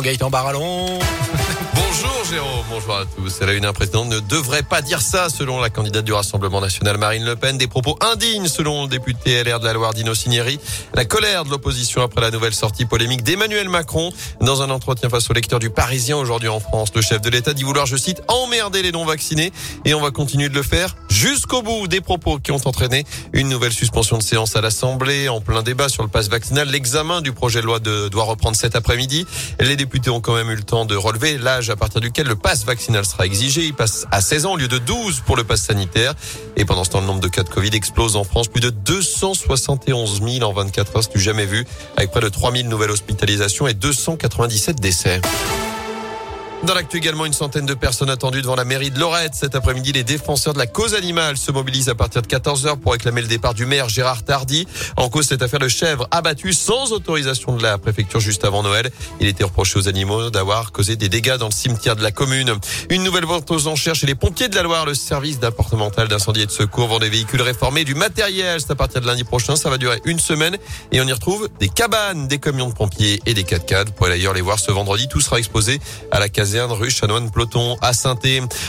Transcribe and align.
Gaëtan, 0.00 0.30
Barallon. 0.30 0.98
Bonjour 1.74 2.24
Jérôme, 2.30 2.64
bonjour 2.70 2.94
à 2.94 3.04
tous. 3.16 3.40
La 3.40 3.52
une, 3.54 3.64
un 3.64 3.72
ne 4.04 4.20
devrait 4.20 4.62
pas 4.62 4.82
dire 4.82 5.00
ça 5.00 5.30
selon 5.30 5.58
la 5.58 5.70
candidate 5.70 6.04
du 6.04 6.12
Rassemblement 6.12 6.60
National 6.60 6.96
Marine 6.98 7.24
Le 7.24 7.34
Pen. 7.34 7.56
Des 7.58 7.66
propos 7.66 7.98
indignes 8.00 8.46
selon 8.46 8.82
le 8.82 8.88
député 8.88 9.42
LR 9.42 9.58
de 9.58 9.64
la 9.64 9.72
Loire 9.72 9.94
Dino 9.94 10.14
Cinieri. 10.14 10.60
La 10.94 11.04
colère 11.04 11.44
de 11.44 11.50
l'opposition 11.50 12.02
après 12.02 12.20
la 12.20 12.30
nouvelle 12.30 12.54
sortie 12.54 12.84
polémique 12.84 13.22
d'Emmanuel 13.22 13.68
Macron. 13.68 14.12
Dans 14.40 14.62
un 14.62 14.70
entretien 14.70 15.08
face 15.08 15.28
au 15.30 15.32
lecteur 15.32 15.58
du 15.58 15.70
Parisien 15.70 16.16
aujourd'hui 16.16 16.48
en 16.48 16.60
France, 16.60 16.90
le 16.94 17.00
chef 17.00 17.20
de 17.20 17.30
l'État 17.30 17.54
dit 17.54 17.64
vouloir, 17.64 17.86
je 17.86 17.96
cite, 17.96 18.22
emmerder 18.28 18.82
les 18.82 18.92
non-vaccinés 18.92 19.50
et 19.84 19.94
on 19.94 20.00
va 20.00 20.10
continuer 20.10 20.50
de 20.50 20.54
le 20.54 20.62
faire 20.62 20.94
jusqu'au 21.08 21.62
bout 21.62 21.88
des 21.88 22.00
propos 22.00 22.38
qui 22.38 22.52
ont 22.52 22.60
entraîné 22.64 23.04
une 23.32 23.48
nouvelle 23.48 23.72
suspension 23.72 24.18
de 24.18 24.22
séance 24.22 24.54
à 24.54 24.60
l'Assemblée 24.60 25.28
en 25.28 25.40
plein 25.40 25.62
débat 25.62 25.88
sur 25.88 26.02
le 26.02 26.08
passe 26.08 26.28
vaccinal. 26.28 26.68
L'examen 26.68 27.22
du 27.22 27.32
projet 27.32 27.60
de 27.60 27.66
loi 27.66 27.80
doit 27.80 28.24
reprendre 28.24 28.56
cet 28.56 28.76
après-midi. 28.76 29.26
Les 29.58 29.74
députés 29.74 29.87
ont 30.08 30.20
quand 30.20 30.34
même 30.34 30.50
eu 30.50 30.56
le 30.56 30.62
temps 30.62 30.84
de 30.84 30.96
relever 30.96 31.38
l'âge 31.38 31.70
à 31.70 31.76
partir 31.76 32.00
duquel 32.00 32.26
le 32.26 32.36
passe 32.36 32.64
vaccinal 32.64 33.04
sera 33.04 33.26
exigé. 33.26 33.62
Il 33.64 33.74
passe 33.74 34.06
à 34.10 34.20
16 34.20 34.46
ans 34.46 34.52
au 34.52 34.56
lieu 34.56 34.68
de 34.68 34.78
12 34.78 35.20
pour 35.26 35.36
le 35.36 35.44
passe 35.44 35.62
sanitaire. 35.62 36.14
Et 36.56 36.64
pendant 36.64 36.84
ce 36.84 36.90
temps, 36.90 37.00
le 37.00 37.06
nombre 37.06 37.20
de 37.20 37.28
cas 37.28 37.42
de 37.42 37.48
Covid 37.48 37.70
explose 37.74 38.16
en 38.16 38.24
France. 38.24 38.48
Plus 38.48 38.60
de 38.60 38.70
271 38.70 40.22
000 40.22 40.44
en 40.48 40.52
24 40.52 40.96
heures, 40.96 41.02
c'est 41.04 41.12
du 41.12 41.20
jamais 41.20 41.46
vu, 41.46 41.66
avec 41.96 42.10
près 42.10 42.20
de 42.20 42.28
3 42.28 42.52
000 42.52 42.68
nouvelles 42.68 42.90
hospitalisations 42.90 43.66
et 43.66 43.74
297 43.74 44.80
décès. 44.80 45.20
Dans 46.64 46.74
l'actu 46.74 46.96
également, 46.96 47.24
une 47.24 47.32
centaine 47.32 47.66
de 47.66 47.74
personnes 47.74 48.10
attendues 48.10 48.42
devant 48.42 48.56
la 48.56 48.64
mairie 48.64 48.90
de 48.90 48.98
Lorette. 48.98 49.34
Cet 49.34 49.54
après-midi, 49.54 49.92
les 49.92 50.02
défenseurs 50.02 50.54
de 50.54 50.58
la 50.58 50.66
cause 50.66 50.94
animale 50.94 51.36
se 51.36 51.52
mobilisent 51.52 51.88
à 51.88 51.94
partir 51.94 52.20
de 52.20 52.26
14h 52.26 52.78
pour 52.78 52.92
réclamer 52.92 53.22
le 53.22 53.28
départ 53.28 53.54
du 53.54 53.64
maire 53.64 53.88
Gérard 53.88 54.24
Tardy. 54.24 54.66
En 54.96 55.08
cause, 55.08 55.26
cette 55.28 55.40
affaire 55.40 55.60
de 55.60 55.68
chèvres 55.68 56.08
abattues 56.10 56.52
sans 56.52 56.92
autorisation 56.92 57.56
de 57.56 57.62
la 57.62 57.78
préfecture 57.78 58.18
juste 58.18 58.44
avant 58.44 58.64
Noël. 58.64 58.90
Il 59.20 59.28
était 59.28 59.44
reproché 59.44 59.78
aux 59.78 59.88
animaux 59.88 60.30
d'avoir 60.30 60.72
causé 60.72 60.96
des 60.96 61.08
dégâts 61.08 61.36
dans 61.36 61.46
le 61.46 61.52
cimetière 61.52 61.94
de 61.94 62.02
la 62.02 62.10
commune. 62.10 62.52
Une 62.90 63.04
nouvelle 63.04 63.24
vente 63.24 63.48
aux 63.52 63.68
enchères 63.68 63.94
chez 63.94 64.08
les 64.08 64.16
pompiers 64.16 64.48
de 64.48 64.56
la 64.56 64.62
Loire. 64.62 64.84
Le 64.84 64.94
service 64.94 65.38
départemental 65.38 66.08
d'incendie 66.08 66.42
et 66.42 66.46
de 66.46 66.50
secours 66.50 66.88
vend 66.88 66.98
des 66.98 67.08
véhicules 67.08 67.42
réformés, 67.42 67.84
du 67.84 67.94
matériel. 67.94 68.60
C'est 68.60 68.72
à 68.72 68.74
partir 68.74 69.00
de 69.00 69.06
lundi 69.06 69.22
prochain. 69.22 69.54
Ça 69.54 69.70
va 69.70 69.78
durer 69.78 70.00
une 70.04 70.18
semaine 70.18 70.58
et 70.90 71.00
on 71.00 71.06
y 71.06 71.12
retrouve 71.12 71.48
des 71.60 71.68
cabanes, 71.68 72.26
des 72.26 72.38
camions 72.38 72.68
de 72.68 72.74
pompiers 72.74 73.20
et 73.26 73.32
des 73.32 73.44
4x4. 73.44 73.86
Vous 73.86 73.92
pourrez 73.92 74.10
d'ailleurs 74.10 74.34
les 74.34 74.40
voir 74.40 74.58
ce 74.58 74.72
vendredi. 74.72 75.06
Tout 75.06 75.20
sera 75.20 75.38
exposé 75.38 75.80
à 76.10 76.18
la 76.18 76.28
caserne 76.48 76.72
rue 76.72 76.88
Chanoine-Ploton 76.90 77.76
à 77.82 77.92
saint 77.92 78.16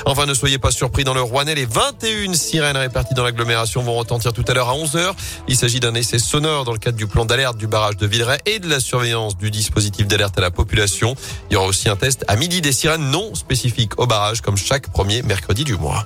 Enfin, 0.06 0.26
ne 0.26 0.34
soyez 0.34 0.58
pas 0.58 0.70
surpris 0.70 1.06
dans 1.06 1.14
le 1.14 1.22
Rouennais. 1.22 1.56
Les 1.56 1.66
21 1.66 2.34
sirènes 2.34 2.76
réparties 2.76 3.14
dans 3.14 3.24
l'agglomération 3.24 3.82
vont 3.82 3.94
retentir 3.94 4.34
tout 4.34 4.44
à 4.50 4.54
l'heure 4.54 4.68
à 4.68 4.76
11h. 4.76 5.14
Il 5.48 5.56
s'agit 5.56 5.80
d'un 5.80 5.96
essai 5.96 6.20
sonore 6.20 6.66
dans 6.66 6.74
le 6.74 6.78
cadre 6.78 6.98
du 6.98 7.08
plan 7.08 7.24
d'alerte 7.24 7.56
du 7.56 7.68
barrage 7.68 7.96
de 7.96 8.06
Villeray 8.06 8.40
et 8.46 8.60
de 8.60 8.68
la 8.68 8.82
surveillance 8.82 9.38
du 9.38 9.50
dispositif 9.50 10.08
d'alerte 10.08 10.38
à 10.38 10.42
la 10.42 10.52
population. 10.52 11.16
Il 11.50 11.54
y 11.54 11.56
aura 11.56 11.68
aussi 11.68 11.88
un 11.88 11.96
test 11.96 12.26
à 12.28 12.36
midi 12.36 12.60
des 12.60 12.74
sirènes 12.74 13.12
non 13.12 13.34
spécifiques 13.34 13.98
au 13.98 14.08
barrage 14.08 14.42
comme 14.42 14.58
chaque 14.58 14.90
premier 14.90 15.22
mercredi 15.22 15.64
du 15.64 15.78
mois. 15.78 16.04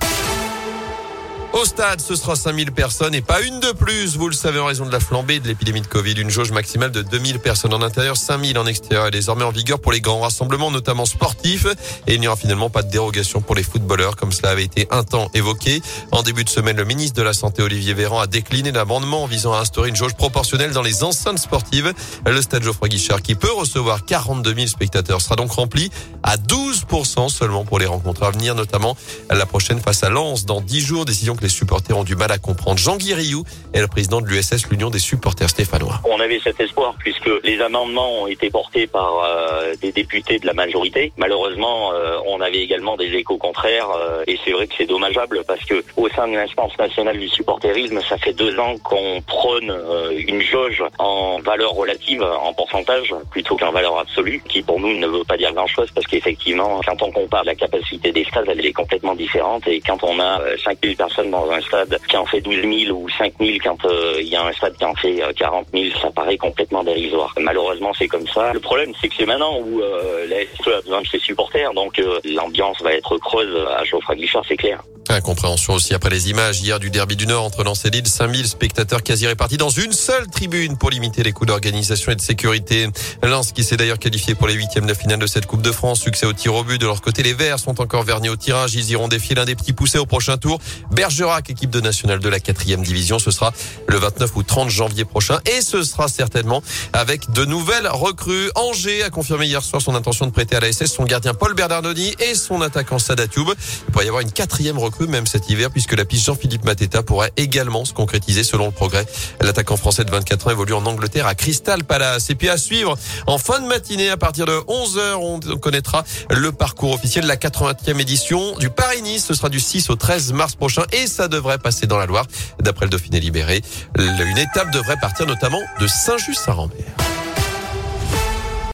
Au 1.54 1.64
stade, 1.64 2.00
ce 2.00 2.16
sera 2.16 2.34
5000 2.34 2.72
personnes 2.72 3.14
et 3.14 3.20
pas 3.20 3.40
une 3.40 3.60
de 3.60 3.70
plus. 3.70 4.16
Vous 4.16 4.26
le 4.26 4.34
savez, 4.34 4.58
en 4.58 4.66
raison 4.66 4.86
de 4.86 4.90
la 4.90 4.98
flambée 4.98 5.38
de 5.38 5.46
l'épidémie 5.46 5.82
de 5.82 5.86
Covid, 5.86 6.14
une 6.14 6.28
jauge 6.28 6.50
maximale 6.50 6.90
de 6.90 7.00
2000 7.00 7.38
personnes 7.38 7.72
en 7.72 7.80
intérieur, 7.80 8.16
5000 8.16 8.58
en 8.58 8.66
extérieur 8.66 9.06
est 9.06 9.12
désormais 9.12 9.44
en 9.44 9.52
vigueur 9.52 9.78
pour 9.78 9.92
les 9.92 10.00
grands 10.00 10.18
rassemblements, 10.18 10.72
notamment 10.72 11.04
sportifs. 11.04 11.68
Et 12.08 12.14
il 12.14 12.20
n'y 12.20 12.26
aura 12.26 12.36
finalement 12.36 12.70
pas 12.70 12.82
de 12.82 12.90
dérogation 12.90 13.40
pour 13.40 13.54
les 13.54 13.62
footballeurs, 13.62 14.16
comme 14.16 14.32
cela 14.32 14.50
avait 14.50 14.64
été 14.64 14.88
un 14.90 15.04
temps 15.04 15.30
évoqué. 15.32 15.80
En 16.10 16.24
début 16.24 16.42
de 16.42 16.48
semaine, 16.48 16.76
le 16.76 16.84
ministre 16.84 17.16
de 17.16 17.22
la 17.22 17.32
Santé, 17.32 17.62
Olivier 17.62 17.94
Véran, 17.94 18.18
a 18.18 18.26
décliné 18.26 18.72
l'amendement 18.72 19.24
visant 19.26 19.52
à 19.52 19.60
instaurer 19.60 19.90
une 19.90 19.96
jauge 19.96 20.14
proportionnelle 20.14 20.72
dans 20.72 20.82
les 20.82 21.04
enceintes 21.04 21.38
sportives. 21.38 21.92
Le 22.26 22.42
stade 22.42 22.64
Geoffroy 22.64 22.88
Guichard, 22.88 23.22
qui 23.22 23.36
peut 23.36 23.52
recevoir 23.52 24.04
42 24.04 24.54
000 24.56 24.66
spectateurs, 24.66 25.20
sera 25.20 25.36
donc 25.36 25.52
rempli 25.52 25.88
à 26.24 26.36
12% 26.36 27.28
seulement 27.28 27.64
pour 27.64 27.78
les 27.78 27.86
rencontres 27.86 28.24
à 28.24 28.32
venir, 28.32 28.56
notamment 28.56 28.96
la 29.30 29.46
prochaine 29.46 29.78
face 29.78 30.02
à 30.02 30.10
Lens 30.10 30.46
dans 30.46 30.60
10 30.60 30.80
jours. 30.80 31.04
Décision 31.04 31.36
les 31.44 31.50
supporters 31.50 31.96
ont 31.96 32.04
du 32.04 32.16
mal 32.16 32.32
à 32.32 32.38
comprendre. 32.38 32.78
Jean 32.78 32.96
Guirillou 32.96 33.44
est 33.74 33.80
le 33.80 33.86
président 33.86 34.22
de 34.22 34.26
l'USS, 34.26 34.66
l'Union 34.70 34.88
des 34.88 34.98
supporters 34.98 35.50
stéphanois. 35.50 36.00
On 36.08 36.18
avait 36.18 36.40
cet 36.42 36.58
espoir 36.58 36.94
puisque 36.98 37.28
les 37.44 37.60
amendements 37.60 38.22
ont 38.22 38.26
été 38.26 38.48
portés 38.48 38.86
par 38.86 39.22
euh, 39.22 39.74
des 39.80 39.92
députés 39.92 40.38
de 40.38 40.46
la 40.46 40.54
majorité. 40.54 41.12
Malheureusement, 41.18 41.92
euh, 41.92 42.16
on 42.26 42.40
avait 42.40 42.62
également 42.62 42.96
des 42.96 43.12
échos 43.12 43.36
contraires 43.36 43.90
euh, 43.90 44.24
et 44.26 44.38
c'est 44.42 44.52
vrai 44.52 44.66
que 44.66 44.72
c'est 44.78 44.86
dommageable 44.86 45.42
parce 45.46 45.62
que 45.66 45.84
au 45.98 46.08
sein 46.08 46.26
de 46.28 46.32
l'instance 46.32 46.72
nationale 46.78 47.18
du 47.18 47.28
supporterisme, 47.28 48.00
ça 48.08 48.16
fait 48.16 48.32
deux 48.32 48.58
ans 48.58 48.76
qu'on 48.82 49.20
prône 49.26 49.70
une 50.16 50.40
jauge 50.40 50.82
en 50.98 51.40
valeur 51.40 51.72
relative, 51.72 52.22
en 52.22 52.54
pourcentage, 52.54 53.14
plutôt 53.30 53.56
qu'en 53.56 53.70
valeur 53.70 53.98
absolue, 53.98 54.42
qui 54.48 54.62
pour 54.62 54.80
nous 54.80 54.96
ne 54.96 55.06
veut 55.06 55.24
pas 55.24 55.36
dire 55.36 55.52
grand-chose 55.52 55.90
parce 55.94 56.06
qu'effectivement, 56.06 56.80
quand 56.86 57.02
on 57.02 57.12
compare 57.12 57.44
la 57.44 57.54
capacité 57.54 58.12
des 58.12 58.24
stades, 58.24 58.48
elle 58.48 58.64
est 58.64 58.72
complètement 58.72 59.14
différente 59.14 59.68
et 59.68 59.80
quand 59.80 60.02
on 60.04 60.18
a 60.20 60.40
5000 60.64 60.96
personnes 60.96 61.33
dans 61.34 61.50
un 61.50 61.60
stade 61.60 61.98
qui 62.08 62.16
en 62.16 62.26
fait 62.26 62.40
12 62.40 62.62
000 62.86 62.96
ou 62.96 63.08
5 63.08 63.34
000 63.40 63.50
quand 63.62 63.84
euh, 63.84 64.16
il 64.20 64.28
y 64.28 64.36
a 64.36 64.44
un 64.44 64.52
stade 64.52 64.76
qui 64.76 64.84
en 64.84 64.94
fait 64.94 65.20
40 65.36 65.66
euh, 65.74 65.78
000, 65.78 65.98
ça 66.00 66.10
paraît 66.10 66.36
complètement 66.36 66.84
dérisoire. 66.84 67.34
Malheureusement, 67.38 67.92
c'est 67.98 68.08
comme 68.08 68.26
ça. 68.28 68.52
Le 68.52 68.60
problème, 68.60 68.92
c'est 69.00 69.08
que 69.08 69.14
c'est 69.16 69.26
maintenant 69.26 69.58
où 69.58 69.80
euh, 69.80 70.26
la 70.28 70.42
SE 70.42 70.70
a 70.70 70.80
besoin 70.82 71.02
de 71.02 71.06
ses 71.06 71.18
supporters, 71.18 71.72
donc 71.74 72.00
l'ambiance 72.24 72.80
va 72.82 72.92
être 72.92 73.18
creuse 73.18 73.66
à 73.76 73.84
Geoffroy 73.84 74.16
Guichard, 74.16 74.44
c'est 74.46 74.56
clair. 74.56 74.80
Incompréhension 75.14 75.74
aussi 75.74 75.94
après 75.94 76.10
les 76.10 76.28
images 76.28 76.60
hier 76.60 76.80
du 76.80 76.90
derby 76.90 77.14
du 77.14 77.28
Nord 77.28 77.44
entre 77.44 77.62
Lens 77.62 77.84
et 77.84 77.90
Lille. 77.90 78.04
5000 78.04 78.48
spectateurs 78.48 79.00
quasi 79.00 79.28
répartis 79.28 79.56
dans 79.56 79.68
une 79.68 79.92
seule 79.92 80.26
tribune 80.26 80.76
pour 80.76 80.90
limiter 80.90 81.22
les 81.22 81.30
coûts 81.30 81.46
d'organisation 81.46 82.10
et 82.10 82.16
de 82.16 82.20
sécurité. 82.20 82.88
Lens 83.22 83.52
qui 83.52 83.62
s'est 83.62 83.76
d'ailleurs 83.76 84.00
qualifié 84.00 84.34
pour 84.34 84.48
les 84.48 84.54
huitièmes 84.54 84.86
de 84.86 84.94
finale 84.94 85.20
de 85.20 85.28
cette 85.28 85.46
Coupe 85.46 85.62
de 85.62 85.70
France. 85.70 86.00
Succès 86.00 86.26
au 86.26 86.32
tir 86.32 86.52
au 86.54 86.64
but. 86.64 86.80
De 86.80 86.86
leur 86.86 87.00
côté, 87.00 87.22
les 87.22 87.32
Verts 87.32 87.60
sont 87.60 87.80
encore 87.80 88.02
vernis 88.02 88.28
au 88.28 88.34
tirage. 88.34 88.74
Ils 88.74 88.90
iront 88.90 89.06
défier 89.06 89.36
l'un 89.36 89.44
des 89.44 89.54
petits 89.54 89.72
poussés 89.72 89.98
au 89.98 90.06
prochain 90.06 90.36
tour. 90.36 90.58
Bergerac, 90.90 91.48
équipe 91.48 91.70
de 91.70 91.80
nationale 91.80 92.18
de 92.18 92.28
la 92.28 92.40
quatrième 92.40 92.82
division. 92.82 93.20
Ce 93.20 93.30
sera 93.30 93.52
le 93.86 93.98
29 93.98 94.34
ou 94.34 94.42
30 94.42 94.68
janvier 94.68 95.04
prochain. 95.04 95.38
Et 95.46 95.60
ce 95.60 95.84
sera 95.84 96.08
certainement 96.08 96.60
avec 96.92 97.30
de 97.30 97.44
nouvelles 97.44 97.86
recrues. 97.86 98.50
Angers 98.56 99.04
a 99.04 99.10
confirmé 99.10 99.46
hier 99.46 99.62
soir 99.62 99.80
son 99.80 99.94
intention 99.94 100.26
de 100.26 100.32
prêter 100.32 100.56
à 100.56 100.60
la 100.60 100.72
SS 100.72 100.92
son 100.92 101.04
gardien 101.04 101.34
Paul 101.34 101.54
Bernardoni 101.54 102.16
et 102.18 102.34
son 102.34 102.60
attaquant 102.62 102.98
Sadatube. 102.98 103.50
Il 103.86 103.92
pourrait 103.92 104.06
y 104.06 104.08
avoir 104.08 104.22
une 104.22 104.32
quatrième 104.32 104.78
recrue 104.78 105.03
même 105.06 105.26
cet 105.26 105.48
hiver 105.50 105.70
puisque 105.70 105.92
la 105.92 106.04
piste 106.04 106.26
Jean-Philippe 106.26 106.64
Mateta 106.64 107.02
pourrait 107.02 107.32
également 107.36 107.84
se 107.84 107.92
concrétiser 107.92 108.44
selon 108.44 108.66
le 108.66 108.72
progrès. 108.72 109.06
L'attaquant 109.40 109.76
français 109.76 110.04
de 110.04 110.10
24 110.10 110.46
ans 110.46 110.50
évolue 110.50 110.74
en 110.74 110.84
Angleterre 110.86 111.26
à 111.26 111.34
Crystal 111.34 111.84
Palace. 111.84 112.30
Et 112.30 112.34
puis 112.34 112.48
à 112.48 112.56
suivre 112.56 112.96
en 113.26 113.38
fin 113.38 113.60
de 113.60 113.66
matinée 113.66 114.10
à 114.10 114.16
partir 114.16 114.46
de 114.46 114.52
11h, 114.52 115.14
on 115.14 115.40
connaîtra 115.58 116.04
le 116.30 116.52
parcours 116.52 116.92
officiel 116.92 117.24
de 117.24 117.28
la 117.28 117.36
80e 117.36 118.00
édition 118.00 118.56
du 118.58 118.70
Paris-Nice. 118.70 119.24
Ce 119.26 119.34
sera 119.34 119.48
du 119.48 119.60
6 119.60 119.90
au 119.90 119.96
13 119.96 120.32
mars 120.32 120.54
prochain 120.54 120.84
et 120.92 121.06
ça 121.06 121.28
devrait 121.28 121.58
passer 121.58 121.86
dans 121.86 121.98
la 121.98 122.06
Loire. 122.06 122.26
D'après 122.60 122.86
le 122.86 122.90
Dauphiné 122.90 123.20
libéré, 123.20 123.62
une 123.98 124.38
étape 124.38 124.72
devrait 124.72 124.98
partir 125.00 125.26
notamment 125.26 125.60
de 125.80 125.86
Saint-Just-Saint-Rambert. 125.86 127.03